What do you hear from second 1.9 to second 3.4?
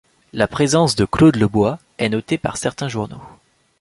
est notée par certains journaux.